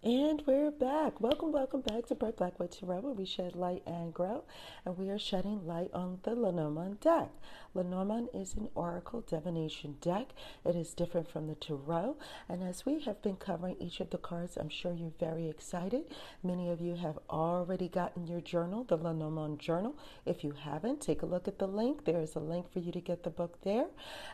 And 0.00 0.44
we're 0.46 0.70
back. 0.70 1.20
Welcome, 1.20 1.50
welcome 1.50 1.80
back 1.80 2.06
to 2.06 2.14
Bright 2.14 2.36
Blackwood 2.36 2.70
Tarot, 2.70 3.00
where 3.00 3.12
we 3.12 3.24
shed 3.24 3.56
light 3.56 3.82
and 3.84 4.14
grow. 4.14 4.44
And 4.84 4.96
we 4.96 5.10
are 5.10 5.18
shedding 5.18 5.66
light 5.66 5.90
on 5.92 6.20
the 6.22 6.36
Lenormand 6.36 7.00
deck. 7.00 7.30
Lenormand 7.74 8.28
is 8.32 8.54
an 8.54 8.68
oracle 8.76 9.22
divination 9.22 9.96
deck. 10.00 10.28
It 10.64 10.76
is 10.76 10.94
different 10.94 11.28
from 11.28 11.48
the 11.48 11.56
tarot. 11.56 12.16
And 12.48 12.62
as 12.62 12.86
we 12.86 13.00
have 13.00 13.20
been 13.22 13.36
covering 13.36 13.74
each 13.80 13.98
of 13.98 14.10
the 14.10 14.18
cards, 14.18 14.56
I'm 14.56 14.68
sure 14.68 14.92
you're 14.92 15.10
very 15.18 15.48
excited. 15.48 16.04
Many 16.44 16.70
of 16.70 16.80
you 16.80 16.94
have 16.94 17.18
already 17.28 17.88
gotten 17.88 18.28
your 18.28 18.40
journal, 18.40 18.84
the 18.84 18.96
Lenormand 18.96 19.58
journal. 19.58 19.96
If 20.24 20.44
you 20.44 20.52
haven't, 20.52 21.00
take 21.00 21.22
a 21.22 21.26
look 21.26 21.48
at 21.48 21.58
the 21.58 21.66
link. 21.66 22.04
There 22.04 22.20
is 22.20 22.36
a 22.36 22.40
link 22.40 22.72
for 22.72 22.78
you 22.78 22.92
to 22.92 23.00
get 23.00 23.24
the 23.24 23.30
book 23.30 23.58
there. 23.62 23.86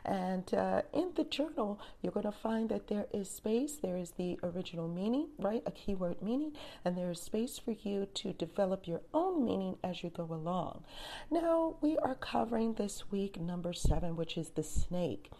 And 0.05 0.53
uh, 0.53 0.83
in 0.93 1.13
the 1.15 1.25
journal, 1.25 1.81
you're 2.03 2.13
going 2.13 2.27
to 2.27 2.33
find 2.33 2.69
that 2.69 2.89
there 2.89 3.07
is 3.15 3.31
space. 3.31 3.77
There 3.77 3.97
is 3.97 4.11
the 4.13 4.39
original 4.43 4.89
meaning, 4.89 5.29
right? 5.39 5.54
A 5.67 5.71
keyword 5.71 6.23
meaning. 6.23 6.53
And 6.85 6.97
there 6.97 7.11
is 7.11 7.21
space 7.21 7.59
for 7.59 7.73
you 7.73 8.07
to 8.15 8.33
develop 8.33 8.87
your 8.87 9.01
own 9.13 9.45
meaning 9.45 9.77
as 9.83 10.03
you 10.03 10.11
go 10.11 10.25
along. 10.25 10.85
Now, 11.31 11.77
we 11.81 11.97
are 11.99 12.15
covering 12.15 12.75
this 12.75 13.11
week 13.11 13.41
number 13.41 13.73
seven, 13.73 14.17
which 14.17 14.37
is 14.37 14.51
the 14.51 14.63
snake. 14.63 15.31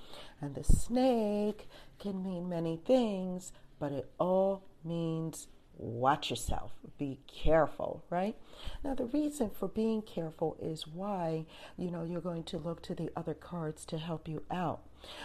And 0.41 0.55
the 0.55 0.65
snake 0.65 1.69
can 1.99 2.23
mean 2.23 2.49
many 2.49 2.77
things, 2.77 3.53
but 3.79 3.93
it 3.93 4.11
all 4.19 4.65
means 4.85 5.49
watch 5.77 6.31
yourself, 6.31 6.73
be 6.99 7.19
careful, 7.27 8.05
right? 8.11 8.37
Now, 8.85 8.95
the 8.95 9.07
reason 9.07 9.51
for 9.51 9.69
being 9.69 10.03
careful 10.03 10.57
is 10.61 10.87
why, 10.87 11.47
you 11.77 11.91
know, 11.91 12.05
you're 12.05 12.21
going 12.21 12.45
to 12.45 12.59
look 12.59 12.83
to 12.83 12.95
the 12.95 13.11
other 13.17 13.35
cards 13.35 13.85
to 13.87 13.99
help 13.99 14.29
you 14.29 14.43
out. 14.51 14.83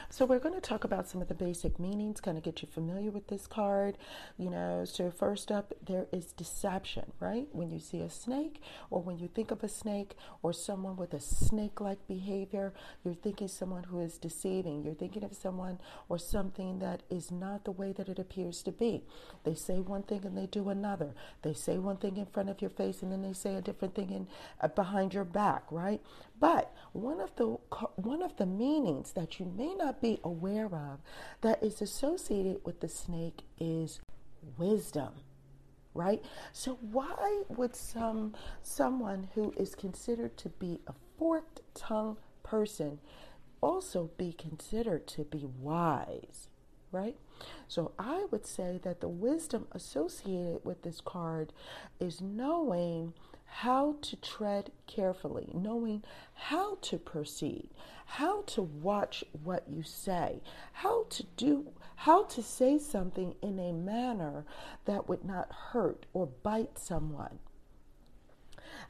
So 0.10 0.26
we're 0.26 0.40
going 0.40 0.56
to 0.56 0.62
talk 0.62 0.84
about 0.84 1.08
some 1.08 1.22
of 1.22 1.28
the 1.28 1.34
basic 1.34 1.80
meanings, 1.80 2.22
kind 2.22 2.38
of 2.38 2.44
get 2.44 2.62
you 2.62 2.68
familiar 2.68 3.12
with 3.12 3.28
this 3.28 3.48
card. 3.48 3.98
You 4.38 4.50
know, 4.50 4.86
so 4.86 5.12
first 5.12 5.52
up, 5.52 5.74
there 5.86 6.08
is 6.12 6.32
deception, 6.32 7.12
right? 7.20 7.48
When 7.52 7.72
you 7.72 7.80
see 7.80 8.00
a 8.02 8.10
snake 8.10 8.62
or 8.90 9.02
when 9.02 9.20
you 9.20 9.28
think 9.28 9.52
of 9.52 9.64
a 9.64 9.70
snake 9.70 10.16
or 10.42 10.54
someone 10.54 10.96
with 10.96 11.14
a 11.14 11.20
snake 11.20 11.80
like 11.80 12.08
behavior, 12.08 12.74
you're 13.04 13.14
thinking 13.14 13.48
someone 13.48 13.84
who 13.84 14.00
is 14.00 14.18
deceiving. 14.18 14.84
You're 14.84 14.94
thinking 14.94 15.24
of 15.24 15.34
someone 15.34 15.80
or 16.08 16.18
something 16.18 16.80
that 16.80 17.04
is 17.10 17.32
not 17.32 17.66
the 17.66 17.72
way 17.72 17.92
that 17.94 18.10
it 18.10 18.20
appears 18.20 18.62
to 18.64 18.72
be. 18.72 19.04
They 19.44 19.56
say 19.56 19.80
one 19.80 20.04
thing 20.04 20.26
and 20.26 20.38
they 20.38 20.46
do 20.46 20.70
another. 20.70 21.14
They 21.42 21.54
say 21.54 21.78
one 21.78 21.98
thing 21.98 22.18
in 22.18 22.26
front 22.26 22.50
of 22.50 22.62
your 22.62 22.70
face 22.70 23.02
and 23.02 23.12
then 23.12 23.22
they 23.22 23.34
say 23.34 23.56
a 23.56 23.62
different 23.62 23.96
thing 23.96 24.10
in, 24.10 24.28
uh, 24.62 24.68
behind 24.68 25.14
your 25.14 25.24
back, 25.24 25.64
right? 25.72 26.02
But 26.40 26.74
one 26.94 27.20
of 27.20 27.36
the 27.36 27.46
one 27.96 28.22
of 28.22 28.38
the 28.38 28.46
meanings 28.46 29.12
that 29.12 29.40
you 29.40 29.46
may 29.46 29.69
not 29.76 30.02
be 30.02 30.20
aware 30.24 30.66
of 30.66 31.00
that 31.42 31.64
is 31.64 31.82
associated 31.82 32.62
with 32.64 32.80
the 32.80 32.90
snake 32.90 33.42
is 33.60 34.00
wisdom 34.58 35.14
right? 35.94 36.24
So 36.54 36.78
why 36.92 37.44
would 37.50 37.76
some 37.76 38.34
someone 38.62 39.30
who 39.34 39.54
is 39.58 39.76
considered 39.76 40.38
to 40.38 40.50
be 40.50 40.80
a 40.88 40.94
forked 41.18 41.62
tongue 41.74 42.18
person 42.44 43.00
also 43.62 44.10
be 44.18 44.32
considered 44.32 45.08
to 45.08 45.24
be 45.24 45.46
wise 45.60 46.48
right? 46.92 47.16
So 47.68 47.92
i 48.00 48.26
would 48.32 48.46
say 48.46 48.80
that 48.84 49.00
the 49.02 49.08
wisdom 49.08 49.68
associated 49.72 50.60
with 50.64 50.82
this 50.84 51.02
card 51.02 51.54
is 52.00 52.22
knowing 52.22 53.14
how 53.50 53.96
to 54.02 54.16
tread 54.18 54.72
carefully, 54.88 55.50
knowing 55.54 56.04
how 56.34 56.76
to 56.82 56.98
proceed, 56.98 57.70
how 58.06 58.42
to 58.44 58.62
watch 58.62 59.24
what 59.44 59.64
you 59.68 59.84
say, 59.84 60.42
how 60.74 61.06
to 61.10 61.24
do, 61.36 61.68
how 61.96 62.24
to 62.24 62.42
say 62.42 62.78
something 62.78 63.36
in 63.42 63.60
a 63.60 63.74
manner 63.74 64.46
that 64.86 65.10
would 65.10 65.26
not 65.26 65.52
hurt 65.72 66.06
or 66.14 66.28
bite 66.28 66.78
someone 66.78 67.40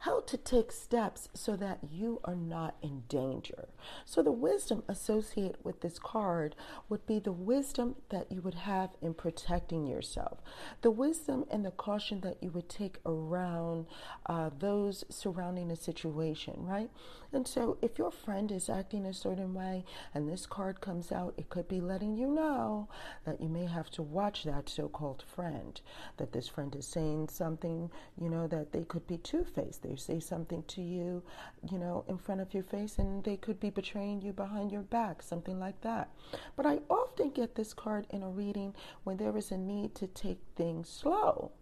how 0.00 0.20
to 0.20 0.36
take 0.38 0.72
steps 0.72 1.28
so 1.34 1.56
that 1.56 1.78
you 1.90 2.20
are 2.24 2.34
not 2.34 2.74
in 2.82 3.02
danger. 3.08 3.68
So, 4.06 4.22
the 4.22 4.32
wisdom 4.32 4.82
associated 4.88 5.58
with 5.62 5.80
this 5.80 5.98
card 5.98 6.56
would 6.88 7.06
be 7.06 7.18
the 7.18 7.32
wisdom 7.32 7.96
that 8.08 8.32
you 8.32 8.40
would 8.40 8.54
have 8.54 8.90
in 9.02 9.12
protecting 9.12 9.86
yourself, 9.86 10.38
the 10.80 10.90
wisdom 10.90 11.44
and 11.50 11.64
the 11.66 11.70
caution 11.70 12.22
that 12.22 12.42
you 12.42 12.50
would 12.50 12.68
take 12.68 12.98
around 13.04 13.86
uh, 14.26 14.48
those 14.58 15.04
surrounding 15.10 15.70
a 15.70 15.76
situation, 15.76 16.54
right? 16.58 16.90
And 17.32 17.46
so, 17.46 17.76
if 17.82 17.98
your 17.98 18.10
friend 18.10 18.50
is 18.50 18.70
acting 18.70 19.04
a 19.04 19.12
certain 19.12 19.52
way 19.52 19.84
and 20.14 20.28
this 20.28 20.46
card 20.46 20.80
comes 20.80 21.12
out, 21.12 21.34
it 21.36 21.50
could 21.50 21.68
be 21.68 21.80
letting 21.80 22.16
you 22.16 22.26
know 22.26 22.88
that 23.24 23.40
you 23.40 23.48
may 23.48 23.66
have 23.66 23.90
to 23.92 24.02
watch 24.02 24.44
that 24.44 24.68
so 24.68 24.88
called 24.88 25.22
friend, 25.34 25.80
that 26.16 26.32
this 26.32 26.48
friend 26.48 26.74
is 26.74 26.86
saying 26.86 27.28
something, 27.28 27.90
you 28.20 28.30
know, 28.30 28.46
that 28.46 28.72
they 28.72 28.82
could 28.82 29.06
be 29.06 29.18
two 29.18 29.44
faced 29.44 29.82
they 29.90 29.96
say 29.96 30.20
something 30.20 30.62
to 30.68 30.80
you, 30.80 31.22
you 31.70 31.78
know, 31.78 32.04
in 32.08 32.16
front 32.16 32.40
of 32.40 32.54
your 32.54 32.62
face, 32.62 32.98
and 32.98 33.24
they 33.24 33.36
could 33.36 33.58
be 33.58 33.70
betraying 33.70 34.22
you 34.22 34.32
behind 34.32 34.70
your 34.70 34.82
back, 34.82 35.22
something 35.22 35.58
like 35.58 35.80
that. 35.80 36.10
But 36.56 36.66
I 36.66 36.78
often 36.88 37.30
get 37.30 37.54
this 37.54 37.74
card 37.74 38.06
in 38.10 38.22
a 38.22 38.28
reading 38.28 38.74
when 39.04 39.16
there 39.16 39.36
is 39.36 39.50
a 39.50 39.56
need 39.56 39.94
to 39.96 40.06
take 40.06 40.40
things 40.56 40.88
slow, 40.88 41.52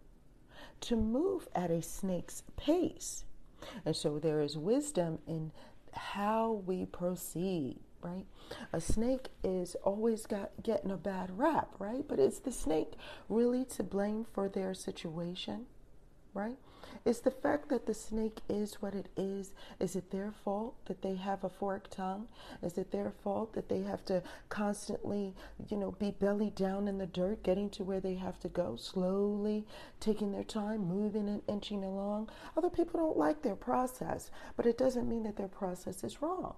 to 0.81 0.95
move 0.95 1.47
at 1.55 1.71
a 1.71 1.81
snake's 1.81 2.43
pace. 2.55 3.25
And 3.85 3.95
so 3.95 4.19
there 4.19 4.41
is 4.41 4.57
wisdom 4.57 5.19
in 5.27 5.51
how 5.91 6.63
we 6.65 6.85
proceed 6.85 7.79
right? 8.01 8.25
A 8.71 8.79
snake 8.79 9.27
is 9.43 9.75
always 9.83 10.25
got 10.25 10.51
getting 10.63 10.91
a 10.91 10.97
bad 10.97 11.37
rap, 11.37 11.75
right? 11.79 12.07
But 12.07 12.19
is 12.19 12.39
the 12.39 12.51
snake 12.51 12.93
really 13.27 13.65
to 13.65 13.83
blame 13.83 14.25
for 14.33 14.47
their 14.47 14.73
situation, 14.73 15.65
right? 16.33 16.57
Is 17.05 17.21
the 17.21 17.31
fact 17.31 17.69
that 17.69 17.85
the 17.85 17.93
snake 17.93 18.39
is 18.47 18.81
what 18.81 18.93
it 18.93 19.07
is, 19.17 19.53
is 19.79 19.95
it 19.95 20.11
their 20.11 20.31
fault 20.31 20.75
that 20.85 21.01
they 21.01 21.15
have 21.15 21.43
a 21.43 21.49
forked 21.49 21.91
tongue? 21.91 22.27
Is 22.61 22.77
it 22.77 22.91
their 22.91 23.11
fault 23.11 23.53
that 23.53 23.69
they 23.69 23.81
have 23.81 24.05
to 24.05 24.21
constantly, 24.49 25.35
you 25.67 25.77
know, 25.77 25.91
be 25.91 26.11
belly 26.11 26.49
down 26.49 26.87
in 26.87 26.97
the 26.97 27.07
dirt, 27.07 27.43
getting 27.43 27.69
to 27.71 27.83
where 27.83 27.99
they 27.99 28.15
have 28.15 28.39
to 28.41 28.49
go, 28.49 28.75
slowly 28.75 29.65
taking 29.99 30.31
their 30.31 30.43
time, 30.43 30.87
moving 30.87 31.27
and 31.29 31.41
inching 31.47 31.83
along? 31.83 32.29
Other 32.57 32.69
people 32.69 32.99
don't 32.99 33.17
like 33.17 33.41
their 33.41 33.55
process, 33.55 34.29
but 34.55 34.65
it 34.65 34.77
doesn't 34.77 35.09
mean 35.09 35.23
that 35.23 35.37
their 35.37 35.47
process 35.47 36.03
is 36.03 36.21
wrong 36.21 36.55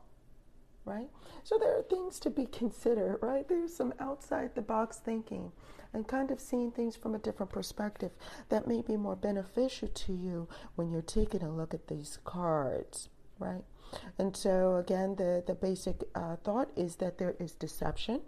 right? 0.85 1.09
So 1.43 1.57
there 1.57 1.77
are 1.77 1.83
things 1.83 2.19
to 2.19 2.29
be 2.29 2.45
considered, 2.51 3.19
right? 3.21 3.47
There's 3.47 3.75
some 3.75 3.93
outside 3.99 4.55
the 4.55 4.61
box 4.61 4.97
thinking 4.97 5.51
and 5.93 6.07
kind 6.07 6.31
of 6.31 6.39
seeing 6.39 6.71
things 6.71 6.95
from 6.95 7.15
a 7.15 7.19
different 7.19 7.51
perspective 7.51 8.11
that 8.49 8.67
may 8.67 8.81
be 8.81 8.95
more 8.95 9.15
beneficial 9.15 9.89
to 9.89 10.13
you 10.13 10.47
when 10.75 10.89
you're 10.89 11.01
taking 11.01 11.43
a 11.43 11.51
look 11.51 11.73
at 11.73 11.87
these 11.87 12.19
cards, 12.23 13.09
right? 13.39 13.63
And 14.17 14.35
so, 14.35 14.77
again, 14.77 15.15
the, 15.15 15.43
the 15.45 15.53
basic 15.53 16.03
uh, 16.15 16.37
thought 16.37 16.69
is 16.77 16.95
that 16.97 17.17
there 17.17 17.35
is 17.39 17.51
deception. 17.51 18.21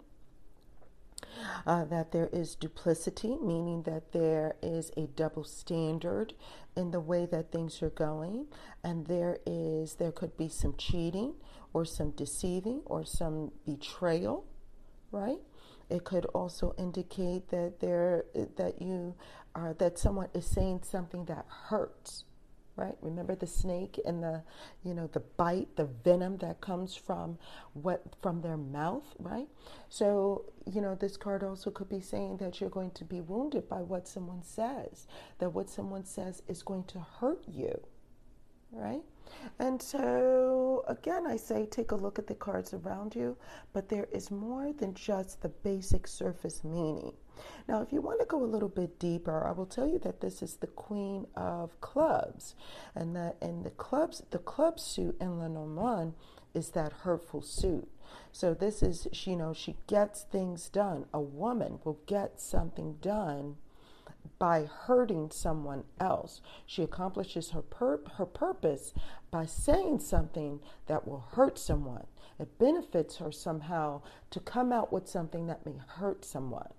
Uh, 1.66 1.84
that 1.84 2.12
there 2.12 2.28
is 2.32 2.54
duplicity, 2.54 3.36
meaning 3.42 3.82
that 3.82 4.12
there 4.12 4.54
is 4.62 4.90
a 4.96 5.06
double 5.16 5.44
standard 5.44 6.34
in 6.76 6.90
the 6.90 7.00
way 7.00 7.26
that 7.26 7.50
things 7.52 7.82
are 7.82 7.90
going, 7.90 8.46
and 8.82 9.06
there 9.06 9.38
is 9.46 9.94
there 9.94 10.12
could 10.12 10.36
be 10.36 10.48
some 10.48 10.74
cheating 10.76 11.34
or 11.72 11.84
some 11.84 12.10
deceiving 12.10 12.82
or 12.86 13.04
some 13.04 13.50
betrayal, 13.64 14.44
right? 15.10 15.38
It 15.90 16.04
could 16.04 16.24
also 16.26 16.74
indicate 16.78 17.48
that 17.50 17.80
there 17.80 18.24
that 18.56 18.80
you 18.80 19.14
are 19.54 19.74
that 19.74 19.98
someone 19.98 20.28
is 20.34 20.46
saying 20.46 20.80
something 20.82 21.26
that 21.26 21.46
hurts, 21.68 22.24
right? 22.76 22.96
Remember 23.00 23.34
the 23.34 23.46
snake 23.46 24.00
and 24.04 24.22
the 24.22 24.42
you 24.84 24.94
know 24.94 25.08
the 25.12 25.20
bite, 25.20 25.76
the 25.76 25.84
venom 25.84 26.38
that 26.38 26.60
comes 26.60 26.94
from 26.94 27.38
what 27.74 28.02
from 28.22 28.40
their 28.40 28.56
mouth, 28.56 29.04
right? 29.18 29.48
So, 29.88 30.46
you 30.66 30.80
know, 30.80 30.94
this 30.94 31.16
card 31.16 31.42
also 31.42 31.70
could 31.70 31.88
be 31.88 32.00
saying 32.00 32.38
that 32.38 32.60
you're 32.60 32.70
going 32.70 32.90
to 32.92 33.04
be 33.04 33.20
wounded 33.20 33.68
by 33.68 33.82
what 33.82 34.08
someone 34.08 34.42
says, 34.42 35.06
that 35.38 35.50
what 35.50 35.70
someone 35.70 36.04
says 36.04 36.42
is 36.48 36.62
going 36.62 36.84
to 36.84 37.00
hurt 37.20 37.44
you, 37.46 37.80
right? 38.72 39.02
And 39.58 39.80
so, 39.80 40.84
again, 40.88 41.26
I 41.26 41.36
say 41.36 41.66
take 41.66 41.92
a 41.92 41.96
look 41.96 42.18
at 42.18 42.26
the 42.26 42.34
cards 42.34 42.74
around 42.74 43.14
you, 43.14 43.36
but 43.72 43.88
there 43.88 44.08
is 44.12 44.30
more 44.30 44.72
than 44.72 44.94
just 44.94 45.40
the 45.42 45.48
basic 45.48 46.06
surface 46.06 46.62
meaning. 46.64 47.12
Now, 47.68 47.82
if 47.82 47.92
you 47.92 48.00
want 48.00 48.20
to 48.20 48.26
go 48.26 48.42
a 48.42 48.44
little 48.44 48.68
bit 48.68 48.98
deeper, 48.98 49.46
I 49.46 49.52
will 49.52 49.66
tell 49.66 49.88
you 49.88 49.98
that 50.00 50.20
this 50.20 50.42
is 50.42 50.56
the 50.56 50.66
Queen 50.66 51.26
of 51.34 51.80
Clubs, 51.80 52.54
and 52.94 53.16
that 53.16 53.36
in 53.40 53.62
the 53.62 53.70
clubs, 53.70 54.22
the 54.30 54.38
club 54.38 54.78
suit 54.78 55.16
in 55.20 55.38
Lenormand 55.38 56.14
is 56.52 56.70
that 56.70 56.92
hurtful 56.92 57.42
suit. 57.42 57.88
So 58.32 58.54
this 58.54 58.82
is, 58.82 59.08
you 59.26 59.36
know, 59.36 59.52
she 59.52 59.76
gets 59.86 60.22
things 60.22 60.68
done. 60.68 61.06
A 61.12 61.20
woman 61.20 61.80
will 61.84 62.00
get 62.06 62.40
something 62.40 62.98
done 63.00 63.56
by 64.38 64.64
hurting 64.64 65.30
someone 65.30 65.84
else. 66.00 66.40
She 66.66 66.82
accomplishes 66.82 67.50
her, 67.50 67.62
pur- 67.62 68.02
her 68.16 68.26
purpose 68.26 68.92
by 69.30 69.46
saying 69.46 70.00
something 70.00 70.60
that 70.86 71.06
will 71.06 71.24
hurt 71.32 71.58
someone. 71.58 72.06
It 72.38 72.58
benefits 72.58 73.16
her 73.16 73.30
somehow 73.30 74.02
to 74.30 74.40
come 74.40 74.72
out 74.72 74.92
with 74.92 75.08
something 75.08 75.46
that 75.46 75.64
may 75.64 75.76
hurt 75.86 76.24
someone, 76.24 76.70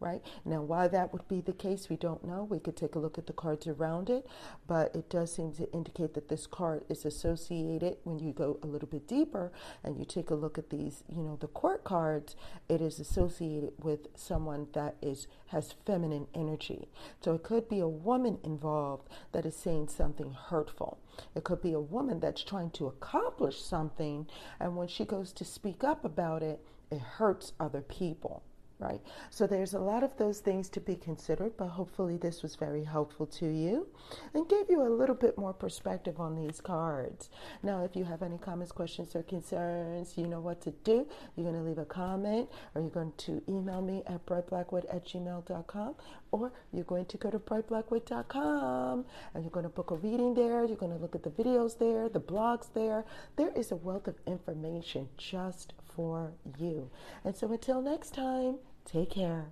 right? 0.00 0.22
Now, 0.44 0.62
why 0.62 0.88
that 0.88 1.12
would 1.12 1.26
be 1.28 1.40
the 1.40 1.52
case, 1.52 1.88
we 1.88 1.96
don't 1.96 2.24
know. 2.24 2.44
We 2.44 2.60
could 2.60 2.76
take 2.76 2.94
a 2.94 2.98
look 2.98 3.18
at 3.18 3.26
the 3.26 3.32
cards 3.32 3.66
around 3.66 4.10
it, 4.10 4.26
but 4.66 4.94
it 4.94 5.10
does 5.10 5.32
seem 5.32 5.52
to 5.54 5.70
indicate 5.72 6.14
that 6.14 6.28
this 6.28 6.46
card 6.46 6.84
is 6.88 7.04
associated 7.04 7.96
when 8.04 8.18
you 8.18 8.32
go 8.32 8.58
a 8.62 8.66
little 8.66 8.88
bit 8.88 9.08
deeper 9.08 9.52
and 9.82 9.98
you 9.98 10.04
take 10.04 10.30
a 10.30 10.34
look 10.34 10.58
at 10.58 10.70
these, 10.70 11.02
you 11.08 11.22
know, 11.22 11.36
the 11.40 11.48
court 11.48 11.84
cards, 11.84 12.36
it 12.68 12.80
is 12.80 13.00
associated 13.00 13.72
with 13.82 14.08
someone 14.14 14.68
that 14.72 14.96
is 15.02 15.26
has 15.48 15.74
feminine 15.86 16.26
energy. 16.34 16.88
So 17.22 17.34
it 17.34 17.42
could 17.42 17.68
be 17.68 17.80
a 17.80 17.88
woman 17.88 18.38
involved 18.44 19.08
that 19.32 19.46
is 19.46 19.56
saying 19.56 19.88
something 19.88 20.32
hurtful. 20.32 20.98
It 21.34 21.44
could 21.44 21.62
be 21.62 21.72
a 21.72 21.80
woman 21.80 22.20
that's 22.20 22.44
trying 22.44 22.70
to 22.72 22.86
accomplish 22.86 23.60
something 23.60 24.26
and 24.60 24.76
when 24.76 24.88
she 24.88 25.04
goes 25.04 25.32
to 25.32 25.44
speak 25.44 25.82
up 25.82 26.04
about 26.04 26.42
it, 26.42 26.60
it 26.90 27.00
hurts 27.00 27.52
other 27.58 27.80
people 27.80 28.42
right? 28.78 29.00
So 29.30 29.46
there's 29.46 29.74
a 29.74 29.78
lot 29.78 30.02
of 30.02 30.16
those 30.16 30.40
things 30.40 30.68
to 30.70 30.80
be 30.80 30.94
considered, 30.96 31.56
but 31.56 31.68
hopefully 31.68 32.16
this 32.16 32.42
was 32.42 32.54
very 32.54 32.84
helpful 32.84 33.26
to 33.26 33.46
you 33.46 33.88
and 34.34 34.48
gave 34.48 34.70
you 34.70 34.82
a 34.82 34.88
little 34.88 35.14
bit 35.14 35.36
more 35.36 35.52
perspective 35.52 36.20
on 36.20 36.36
these 36.36 36.60
cards. 36.60 37.30
Now, 37.62 37.84
if 37.84 37.96
you 37.96 38.04
have 38.04 38.22
any 38.22 38.38
comments, 38.38 38.72
questions, 38.72 39.16
or 39.16 39.22
concerns, 39.22 40.16
you 40.16 40.26
know 40.26 40.40
what 40.40 40.60
to 40.62 40.70
do. 40.84 41.06
You're 41.36 41.50
going 41.50 41.62
to 41.62 41.68
leave 41.68 41.78
a 41.78 41.84
comment 41.84 42.48
or 42.74 42.80
you're 42.80 42.90
going 42.90 43.12
to 43.18 43.42
email 43.48 43.82
me 43.82 44.02
at 44.06 44.24
brightblackwood 44.26 44.84
at 44.94 45.04
gmail.com 45.06 45.94
or 46.30 46.52
you're 46.72 46.84
going 46.84 47.06
to 47.06 47.16
go 47.16 47.30
to 47.30 47.38
brightblackwood.com 47.38 49.04
and 49.34 49.44
you're 49.44 49.50
going 49.50 49.64
to 49.64 49.70
book 49.70 49.90
a 49.90 49.96
reading 49.96 50.34
there. 50.34 50.64
You're 50.64 50.76
going 50.76 50.92
to 50.92 50.98
look 50.98 51.14
at 51.14 51.22
the 51.22 51.30
videos 51.30 51.78
there, 51.78 52.08
the 52.08 52.20
blogs 52.20 52.72
there. 52.74 53.04
There 53.36 53.50
is 53.56 53.72
a 53.72 53.76
wealth 53.76 54.06
of 54.06 54.16
information 54.26 55.08
just 55.16 55.72
for 55.98 56.30
you. 56.56 56.90
And 57.24 57.34
so 57.34 57.50
until 57.50 57.82
next 57.82 58.14
time, 58.14 58.58
take 58.84 59.10
care. 59.10 59.46